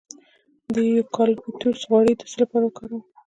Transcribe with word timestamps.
د 0.73 0.75
یوکالیپټوس 0.97 1.79
غوړي 1.89 2.13
د 2.17 2.21
څه 2.31 2.35
لپاره 2.41 2.63
وکاروم؟ 2.65 3.03